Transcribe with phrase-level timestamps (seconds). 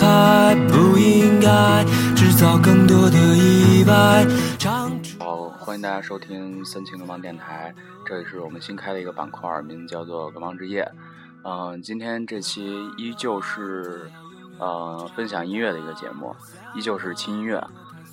[0.00, 1.84] 不应该
[2.16, 4.26] 制造更多的意外。
[5.18, 7.74] 好，欢迎大家收听三清流氓电台，
[8.06, 10.90] 这里是我们新开的一个板块，名字叫做“流氓之夜”。
[11.44, 14.10] 嗯，今天这期依旧是
[14.58, 16.34] 呃分享音乐的一个节目，
[16.74, 17.62] 依旧是轻音乐。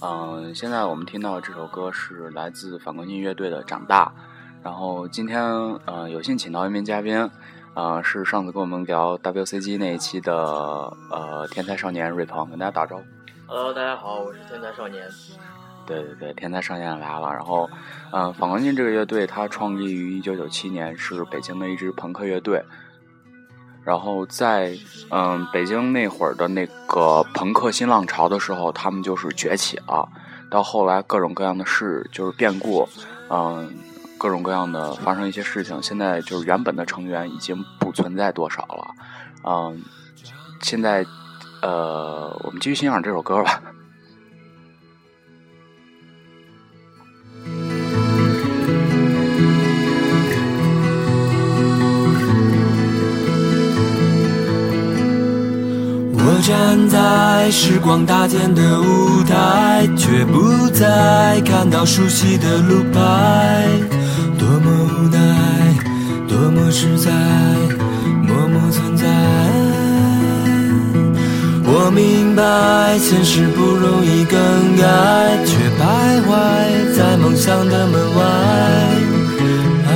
[0.01, 4.05] 嗯，现在我们听到的这首歌是来自反光镜乐队的《长大》。
[4.63, 5.41] 然后今天
[5.85, 7.29] 呃有幸请到一名嘉宾，
[7.77, 10.33] 呃是上次跟我们聊 WCG 那一期的
[11.11, 13.03] 呃天才少年瑞鹏，跟大家打招呼。
[13.45, 15.07] Hello，大家好，我是天才少年。
[15.85, 17.31] 对对对，天才少年来了。
[17.31, 17.69] 然后，
[18.11, 22.59] 嗯，反光镜这个乐队它创立于一九九七年，是北京的一支朋克乐队。
[23.83, 24.75] 然后在
[25.11, 30.09] 嗯北京那会儿的那个朋克新浪潮的时候，他们就是崛起了。
[30.49, 32.89] 到后来各种各样的事就是变故，
[33.29, 33.71] 嗯。
[34.17, 38.87] 各种各样的发生一些事情，现在就是原本的成员已经不存在多少了，
[39.43, 39.81] 嗯，
[40.61, 41.05] 现在，
[41.61, 43.61] 呃，我们继续欣赏这首歌吧。
[56.19, 63.96] 我站在时光搭建的舞台，却不再看到熟悉的路牌。
[64.37, 65.17] 多么无奈，
[66.27, 67.11] 多么实在，
[68.21, 69.05] 默默存在。
[71.69, 74.37] 我明白，现实不容易更
[74.77, 74.83] 改，
[75.45, 76.29] 却徘徊
[76.95, 78.21] 在梦想的门外。
[79.87, 79.91] 啊，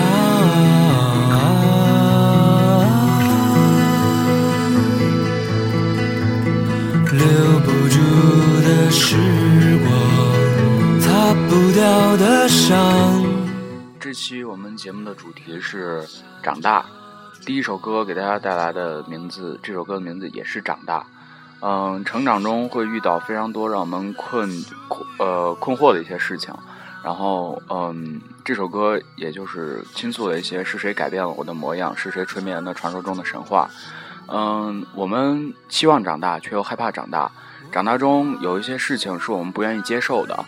[7.11, 7.21] 留
[7.65, 7.95] 不住
[8.65, 9.15] 的时
[9.83, 9.89] 光，
[10.99, 13.20] 擦不掉的伤。
[14.11, 16.05] 这期我们节目的主题是
[16.43, 16.85] 长大。
[17.45, 21.05] 第一首歌给大家带来的名字，这首歌的名字也是长大。
[21.61, 24.49] 嗯，成长中会遇到非常多让我们困
[24.89, 26.53] 困呃困惑的一些事情。
[27.01, 33.69] 然后，嗯，这首歌也就是倾诉了一些是谁改变了我的模样，是谁吹灭了那传说中的神话。
[34.27, 37.31] 嗯，我们期望长大，却又害怕长大。
[37.71, 40.43] 长大中有一些事情是我们不愿意接受的。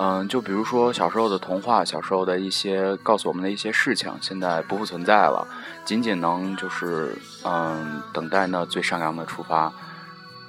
[0.00, 5.44] 嗯，就比如说小时候的童话，小时候的一些告诉我们的一些事情，现在不复存在了，
[5.84, 9.72] 仅仅能就是嗯，等待那最善良的出发，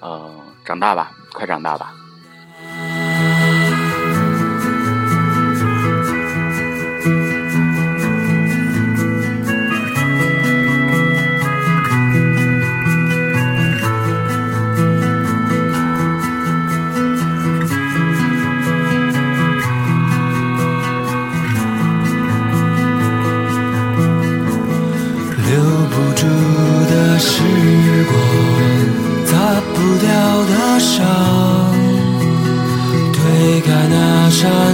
[0.01, 0.29] 呃，
[0.63, 1.91] 长大吧，快长大吧。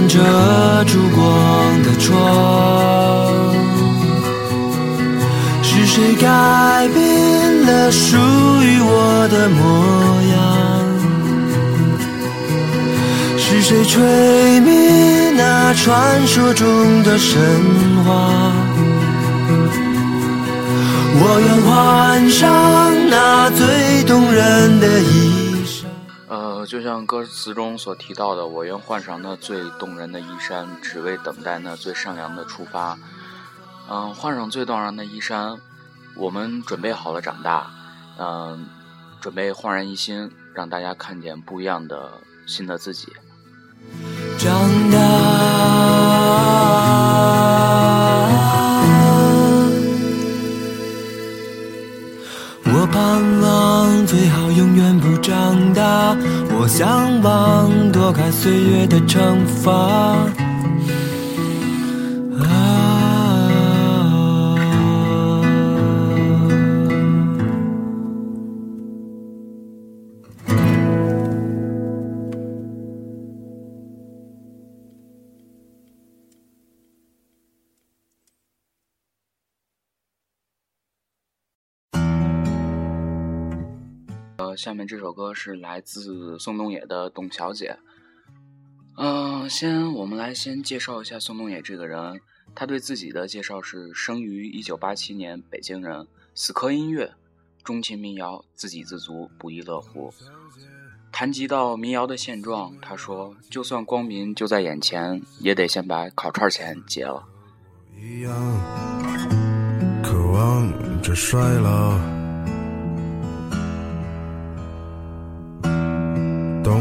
[0.08, 0.18] 遮
[0.84, 2.14] 住光的窗，
[5.62, 9.60] 是谁改变了属于我的模
[10.32, 10.36] 样？
[13.36, 17.38] 是谁吹灭那传说中的神
[18.04, 18.52] 话？
[21.18, 25.35] 我愿换上那最动人的衣。
[26.66, 32.98] 就像歌词中所提到的，我愿换上那最动人的衣衫，只为等待那最善良的出发。
[33.88, 35.58] 嗯，换上最动人的衣衫，
[36.16, 37.70] 我们准备好了长大。
[38.18, 38.66] 嗯，
[39.20, 42.10] 准备焕然一新，让大家看见不一样的
[42.46, 43.12] 新的自己。
[44.38, 46.16] 长大。
[52.92, 54.45] 盼望最好
[54.76, 56.14] 远不长大，
[56.60, 60.14] 我向往躲开岁月的惩罚。
[84.56, 87.76] 下面这首歌是来自宋冬野的《董小姐》。
[88.96, 92.20] 嗯，先我们来先介绍一下宋冬野这个人。
[92.54, 97.12] 他对自己的介绍是：生于一九八七年，北京人，死磕音乐，
[97.62, 100.14] 钟情民谣，自给自足，不亦乐乎。
[101.12, 107.24] 谈及到民谣的现状，他说：“就算光明就在眼前，也得先把烤串钱结了。”
[107.98, 108.32] 一样，
[110.02, 112.15] 渴望着衰老。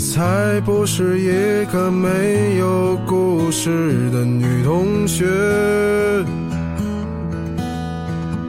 [0.00, 5.26] 才不是一个没有故事的女同学。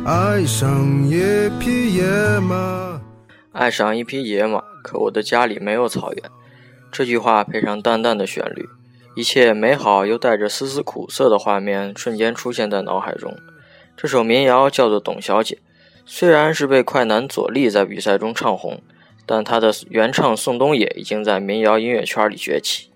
[0.06, 2.06] 爱上一匹野
[2.40, 3.02] 马，
[3.52, 6.24] 爱上一匹野马，可我的家里没有草原。
[6.90, 8.70] 这句话配上淡淡的旋律，
[9.16, 13.36] 一切美好又带着丝丝苦涩的画面瞬间出现在脑海中。
[13.98, 15.56] 这首民谣叫做《董小姐》，
[16.06, 18.82] 虽然是被快男左立在比赛中唱红，
[19.26, 22.92] 但他的原唱宋冬野已经在民谣音乐圈里崛起。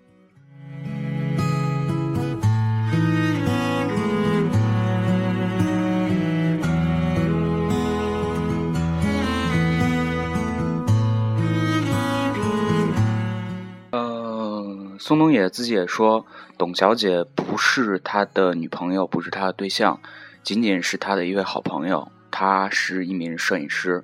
[13.91, 16.25] 嗯，宋冬野自己也说，
[16.57, 19.99] 董小姐不是他的女朋友，不是他的对象。
[20.43, 24.03] 仅仅是他的一位好朋友，他是一名摄影师。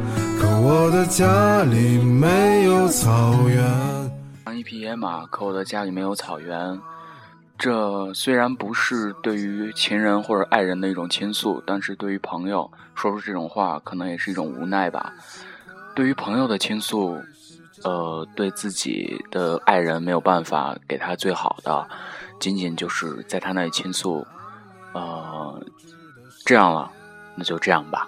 [0.63, 3.57] 我的家里没有草原。
[4.45, 6.79] 养一匹野马，可我的家里没有草原。
[7.57, 15.11] 这虽然不是对于情人或者爱人的一种倾诉，但是对于朋友说出这种话，可能也是一种无奈吧。
[15.95, 17.19] 对于朋友的倾诉，
[17.83, 21.87] 呃，对自己的爱人没有办法给他最好的，
[22.39, 24.23] 仅仅就是在他那里倾诉，
[24.93, 25.59] 呃。
[26.45, 26.91] 这样了，
[27.35, 28.07] 那就这样吧。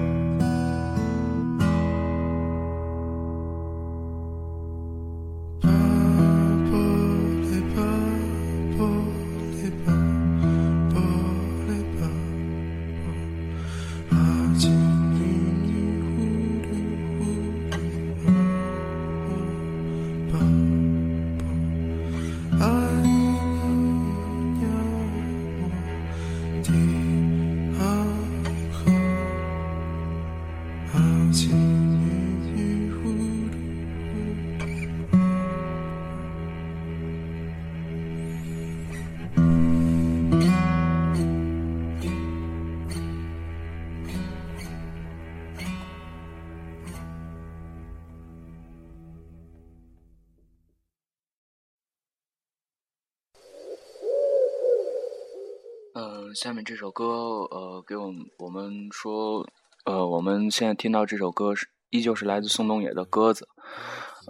[56.35, 57.05] 下面这首歌，
[57.51, 59.45] 呃，给我们我们说，
[59.85, 63.47] 呃，我们现在听到这首歌是依旧是来自宋冬野的《鸽子》。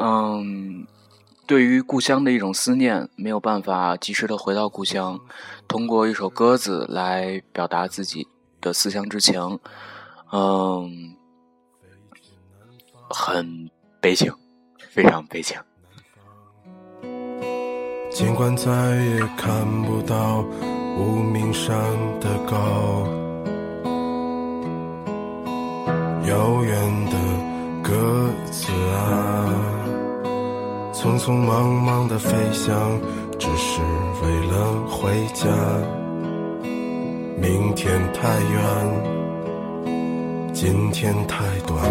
[0.04, 0.88] 嗯，
[1.46, 5.20] 对于故乡的一种思念，没有办法及时的回到故乡，
[5.68, 8.28] 通过一首歌子来表达自己
[8.60, 9.60] 的思乡之情。
[10.32, 11.16] 嗯，
[13.10, 14.34] 很悲情，
[14.90, 15.60] 非常悲情。
[18.10, 18.72] 尽管再
[19.06, 20.44] 也看不到
[20.98, 21.76] 无名山
[22.20, 23.08] 的高，
[26.28, 27.18] 遥远的
[27.82, 27.92] 鸽
[28.52, 29.50] 子啊，
[30.94, 33.00] 匆匆忙忙的飞翔，
[33.40, 33.82] 只是
[34.22, 34.54] 为了
[34.90, 35.48] 回家。
[37.42, 38.62] 明天太远，
[40.54, 41.82] 今天太短，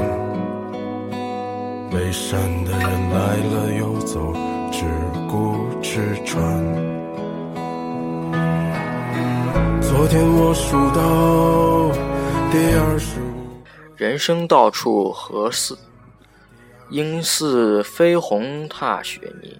[1.91, 4.33] 背山的人来了又走。
[4.73, 4.87] 只
[5.29, 6.90] 顾吃穿。
[10.11, 11.93] 天我数到
[12.51, 13.25] 第二十五。
[13.95, 15.79] 人生到处何似？
[16.89, 19.57] 应似飞鸿踏雪泥。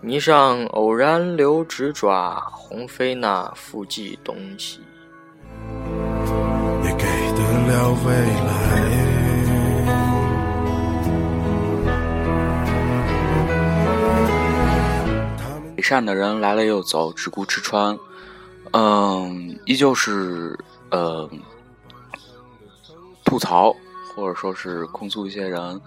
[0.00, 4.80] 泥上偶然留指爪，鸿飞那复计东西。
[6.82, 7.04] 也给
[7.36, 8.52] 得了未来。
[15.80, 17.96] 善的人来了又走，只顾吃穿。
[18.72, 20.58] 嗯，依旧是
[20.90, 21.28] 呃
[23.24, 23.74] 吐槽，
[24.14, 25.80] 或者说是控诉一些人。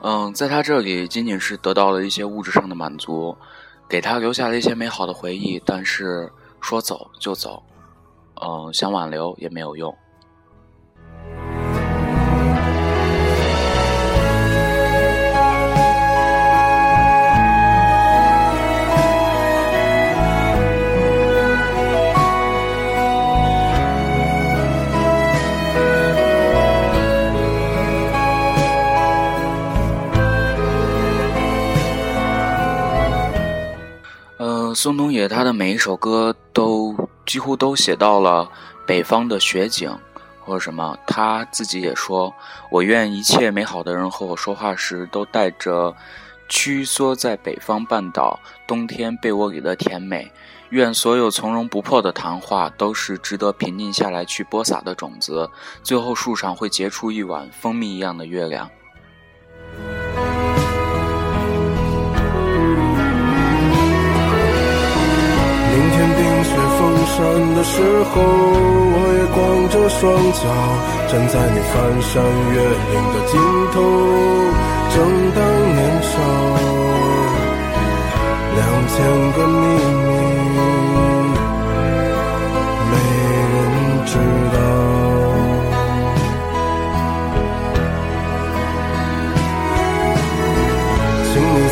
[0.00, 3.36] 嗯，在他这里仅仅是得到了一些物质上的满足，
[3.88, 7.62] 给他留下了一些美好的回忆，但是说走就走，
[8.40, 9.96] 嗯，想挽留也没有用。
[34.74, 36.94] 宋冬野他的每一首歌都
[37.26, 38.48] 几乎都写到了
[38.86, 39.96] 北方的雪景，
[40.40, 40.96] 或者什么。
[41.06, 42.32] 他自己也说
[42.70, 45.94] ：“我愿一切美好的人和我说话时，都带着
[46.48, 50.30] 屈缩在北方半岛冬天被窝里的甜美。
[50.70, 55.48] 愿所有从容不迫的谈话，都是值得平静下来去播撒的种子。
[55.82, 58.68] 最后树上会结出一碗蜂蜜一样的月亮。”
[67.22, 67.78] 山的时
[68.10, 69.38] 候，我也光
[69.70, 70.02] 着双
[70.42, 70.42] 脚
[71.06, 72.10] 站在你翻山
[72.50, 72.58] 越
[72.90, 73.38] 岭的尽
[73.70, 73.74] 头，
[74.90, 74.96] 正
[75.30, 75.38] 当
[75.76, 76.14] 年少，
[78.58, 78.94] 两千
[79.34, 79.38] 个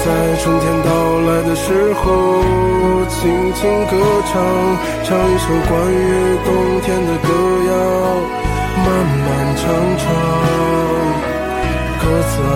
[0.05, 0.89] 在春天到
[1.21, 2.05] 来的时候。
[3.11, 3.19] 轻
[3.53, 3.93] 轻歌
[4.33, 4.41] 唱，
[5.05, 5.95] 唱一首关于
[6.45, 6.49] 冬
[6.81, 7.29] 天的歌
[7.69, 7.73] 谣，
[8.77, 8.87] 漫
[9.27, 9.63] 漫长
[9.99, 10.03] 长，
[12.01, 12.49] 歌子啊，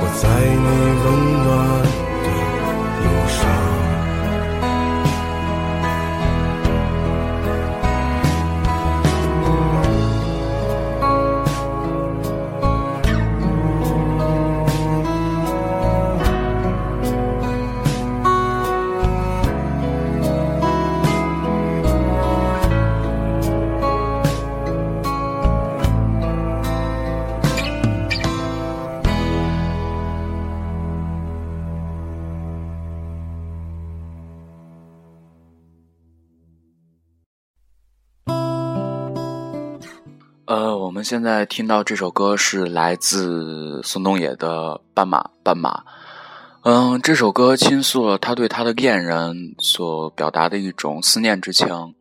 [0.00, 0.22] 我在
[0.64, 0.66] 你
[1.02, 1.06] 温
[1.44, 1.48] 暖。
[40.90, 45.70] 我们现在听到这首歌是来自宋冬野的《斑马斑马》。
[46.62, 51.94] 嗯，这首歌倾诉了他对他的恋人所表达的一种思念之情。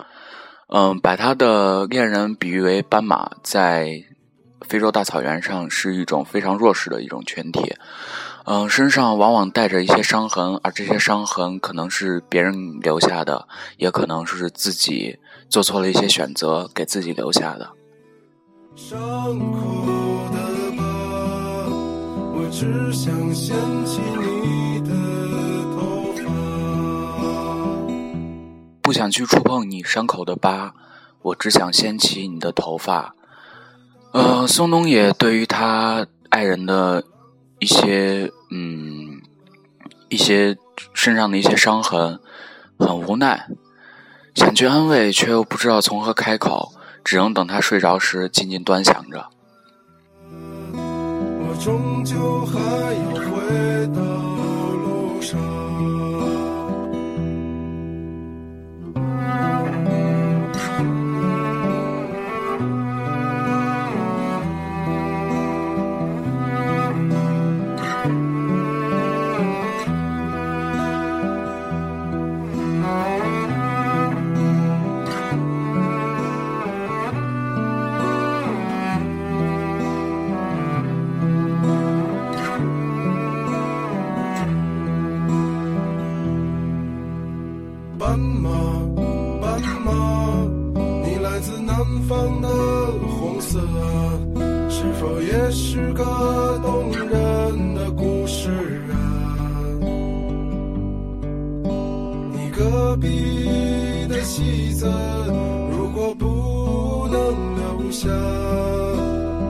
[0.69, 4.03] 嗯，把他的恋人比喻为斑马，在
[4.61, 7.75] 非洲大草原上是一种非常弱势的一种群体。
[8.45, 17.69] 嗯，身上往往带着一些伤痕，而这些伤痕可能是别人留下的，也可能是自己做错了一些选择给自己留下的。
[18.81, 18.97] 伤
[19.51, 19.59] 口
[20.31, 20.37] 的
[20.77, 20.83] 疤，
[22.33, 23.53] 我只想掀
[23.85, 24.95] 起你的
[25.75, 26.23] 头发。
[28.81, 30.73] 不想去触碰你伤口的疤，
[31.21, 33.13] 我只想掀起你的头发。
[34.13, 37.03] 呃，宋冬野对于他爱人的
[37.59, 39.21] 一些嗯
[40.07, 40.57] 一些
[40.93, 42.17] 身上的一些伤痕
[42.79, 43.49] 很无奈，
[44.33, 46.71] 想去安慰，却又不知道从何开口。
[47.09, 49.25] 只能等他睡着时，静静端详着。
[50.71, 52.59] 我终究还
[52.93, 53.99] 要回到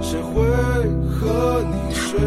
[0.09, 0.41] 谁会
[1.07, 2.19] 和你睡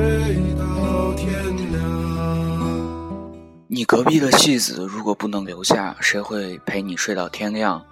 [0.56, 1.32] 到天
[1.72, 3.32] 亮？
[3.66, 7.84] 你隔壁的戏子如果不能留下，谁会陪你睡到天亮？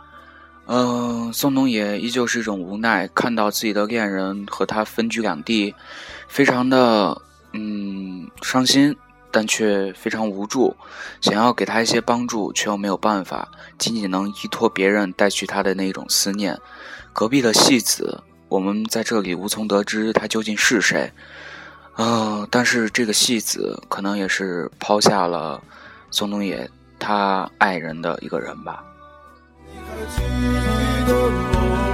[0.67, 5.75] 嗯，宋冬野依旧是一种无奈，看到自己的恋人和他分居两地，
[6.29, 7.21] 非常的
[7.53, 8.97] 嗯伤心，
[9.33, 10.73] 但却非常无助，
[11.21, 16.57] 想要给他一些帮助，却又没有办法，仅仅能依托别人带去他的那一种思念。
[17.13, 21.11] 隔壁的戏子，我们在这里无从得知他究竟是谁。
[21.95, 25.63] 啊，但是这个戏子可能也是抛下了
[26.11, 28.83] 宋冬野他爱人的一个人吧。
[29.73, 30.07] 我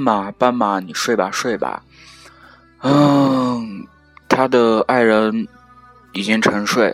[0.10, 1.84] 马，斑马，你睡吧睡吧。
[2.82, 3.86] 嗯，
[4.28, 5.48] 他的爱人。
[6.14, 6.94] 已经沉睡，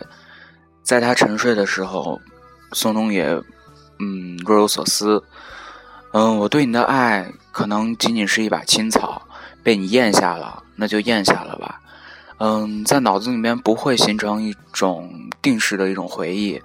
[0.82, 2.20] 在他沉睡的时候，
[2.72, 3.24] 宋冬野，
[3.98, 5.24] 嗯，若有所思。
[6.12, 9.22] 嗯，我对你的爱可能仅仅是一把青草，
[9.62, 11.80] 被你咽下了，那就咽下了吧。
[12.36, 16.60] 嗯，在脑子里面不会形成一种定式的一种回忆。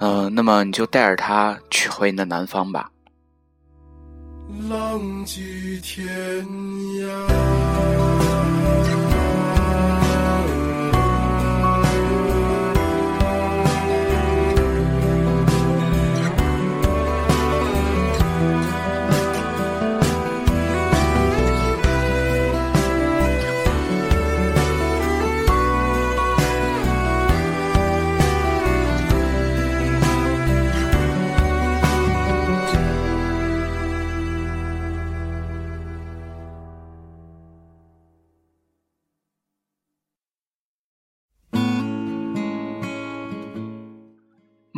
[0.00, 2.90] 嗯，那么你就带着它去回你的南方吧。
[4.68, 6.06] 浪迹天
[7.00, 8.95] 涯。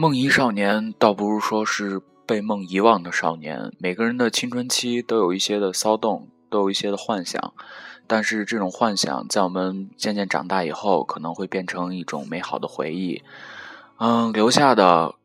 [0.00, 3.72] 梦遗少年，倒不如说是被梦遗忘的少年。
[3.80, 7.52] 每个人的青春期都有一些的骚动，都有一些的幻想，
[8.06, 13.20] 但是这种幻想在我们渐渐长大以后，可能会变成一种美好的回忆。
[13.98, 15.16] 嗯，留下的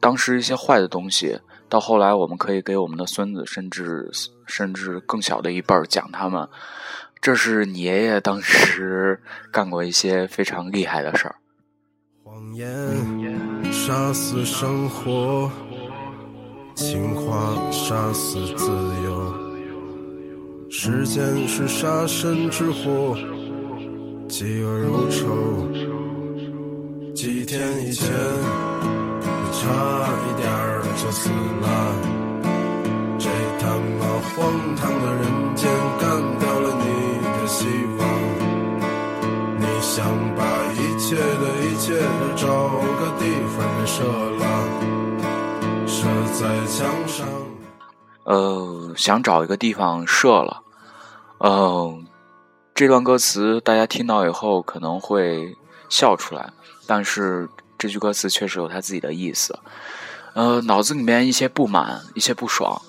[0.00, 1.38] 当时一些坏的东西，
[1.68, 4.10] 到后来我们可以给我们的孙子，甚至
[4.48, 6.48] 甚至更小的一辈儿讲他们。
[7.20, 11.36] 这是你爷爷当时干过一些非常厉害的事儿。
[12.24, 12.68] 谎言。
[13.72, 15.50] 杀死生活，
[16.74, 18.70] 情话杀死自
[19.02, 19.34] 由。
[20.68, 23.16] 时间是杀身之祸，
[24.28, 25.26] 嫉恶如仇。
[27.14, 27.58] 几天
[27.88, 28.06] 以前，
[29.20, 29.62] 你差
[30.28, 31.30] 一点儿就死
[31.62, 31.66] 了。
[33.18, 33.64] 这他
[33.98, 34.36] 妈荒
[34.76, 35.22] 唐的人
[35.56, 35.60] 间，
[35.98, 36.02] 干
[36.38, 36.84] 掉了你
[37.24, 37.66] 的希
[37.98, 38.00] 望。
[39.58, 39.96] 你想
[40.36, 40.40] 把
[40.74, 42.61] 一切的一切都找。
[43.94, 44.46] 射了，
[45.86, 47.28] 射在墙上。
[48.24, 50.62] 呃，想找一个地方射了。
[51.40, 52.06] 嗯，
[52.74, 55.54] 这段歌词大家听到以后可能会
[55.90, 56.50] 笑出来，
[56.86, 59.58] 但是这句歌词确实有它自己的意思。
[60.32, 62.80] 呃，脑子里面一些不满，一些不爽，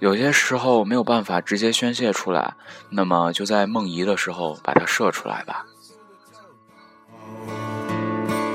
[0.00, 2.52] 有些时候没有办法直接宣泄出来，
[2.90, 5.64] 那么就在梦遗的时候把它射出来吧。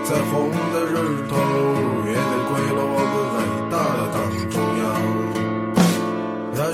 [0.04, 1.95] 在红的日头。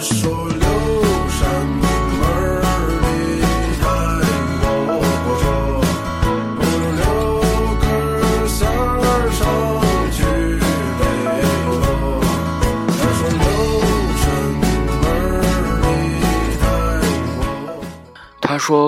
[0.02, 0.50] 他说：“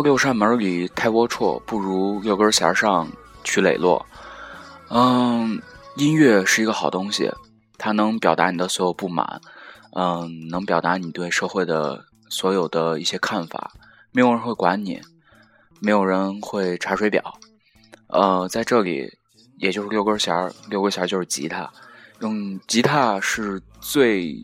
[0.02, 3.08] 六扇门里太龌龊，不如六根弦上
[3.44, 4.04] 取磊落。”
[4.90, 5.62] 嗯，
[5.96, 7.32] 音乐是一个好东西，
[7.78, 9.40] 它能表达你的所有不满。
[9.96, 13.72] 嗯，能表达你对社会的所有的一些看法，
[14.12, 15.00] 没有人会管你，
[15.80, 17.22] 没有人会查水表。
[18.08, 19.12] 呃，在这里，
[19.58, 21.72] 也就是六根弦儿，六根弦儿就是吉他，
[22.22, 24.36] 用吉他是最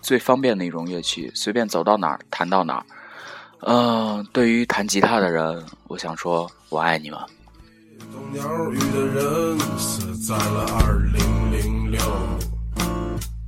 [0.00, 2.86] 最方便的一种乐器，随便走到哪儿弹到哪儿。
[3.60, 7.18] 嗯，对于弹吉他的人，我想说，我爱你们。
[8.32, 8.42] 鸟
[8.72, 12.00] 语的人死在了二零零六。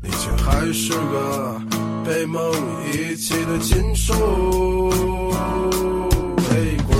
[0.02, 1.60] 你却还是个
[2.04, 2.40] 被梦
[2.92, 4.14] 遗弃的禽兽。
[6.48, 6.94] 黑果，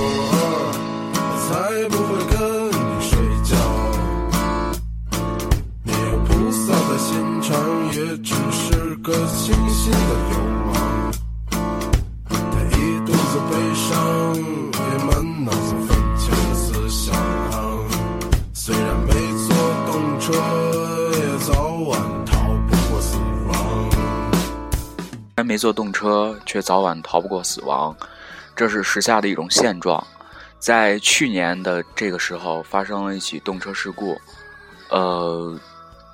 [1.47, 1.49] 才
[1.89, 3.11] 不会跟你睡
[3.43, 3.51] 觉。
[5.83, 7.09] 你有菩萨的心
[7.41, 7.49] 肠，
[7.93, 9.97] 也只是个清新的
[10.29, 10.37] 流
[10.67, 10.71] 氓。
[12.29, 12.35] 他
[12.69, 13.91] 一肚子悲伤，
[14.73, 15.09] 也满
[25.51, 27.93] 没坐动车，却早晚逃不过死亡，
[28.55, 30.01] 这是时下的一种现状。
[30.59, 34.17] 在去年的这个时候，发生了一起动车事故，
[34.91, 35.59] 呃，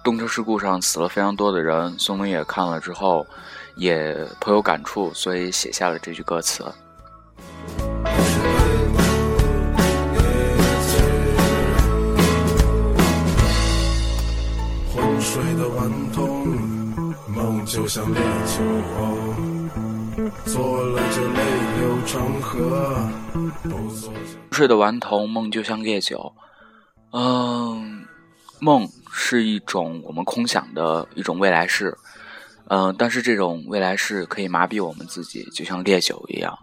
[0.04, 1.94] 动车事故上死了非常多的人。
[2.00, 3.28] 宋冬野看了之后，
[3.76, 6.66] 也颇有感触，所以写下了这句歌词。
[14.96, 15.92] 昏睡的晚，
[17.68, 18.64] 就像烈酒，
[20.46, 21.44] 做了就泪
[21.78, 23.10] 流成河。
[24.52, 26.34] 睡的顽童，梦就像烈酒。
[27.12, 28.06] 嗯，
[28.60, 31.98] 梦是一种我们空想的一种未来式，
[32.70, 36.58] 嗯，但是这种未来式可以麻痹我们自己，就像烈酒一样。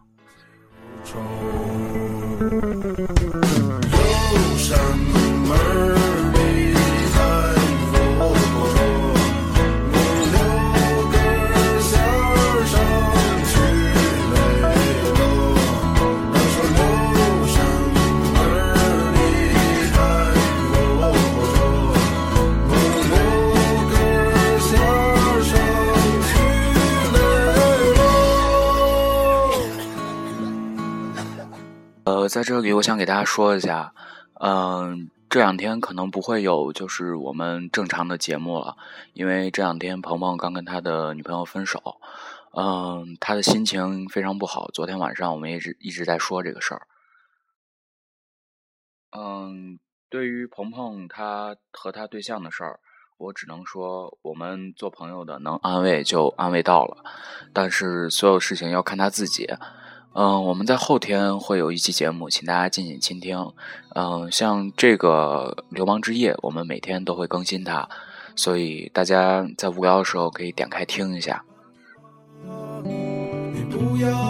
[32.04, 33.94] 呃，在这里我想给大家说一下，
[34.34, 38.76] 嗯、这两天可能不会有就是我们正常的节目了，
[39.14, 41.98] 因为这两天鹏鹏刚跟他的女朋友分手，
[42.54, 44.68] 嗯、他的心情非常不好。
[44.74, 46.86] 昨天晚上我们一直一直在说这个事儿。
[49.16, 49.78] 嗯，
[50.10, 52.80] 对于鹏鹏他和他对象的事儿，
[53.16, 57.02] 我只能说我们做朋友的能安慰就安慰到了，
[57.54, 59.48] 但是所有事情要看他自己。
[60.14, 63.52] 嗯，我们在后天会有一期节目，请大家敬请倾听。
[63.96, 67.88] 嗯，像这个《流氓之夜》，我们每天都会更新它，
[68.36, 71.44] 所以大家在无聊的时候可以点开听一下。
[73.52, 74.24] 你不要。